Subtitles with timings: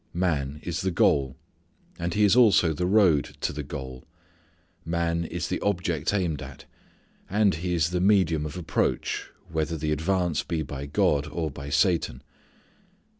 [0.15, 1.37] Man is the goal,
[1.99, 4.03] and he is also the road to the goal.
[4.83, 6.65] Man is the object aimed at.
[7.29, 11.69] And he is the medium of approach, whether the advance be by God or by
[11.69, 12.23] Satan.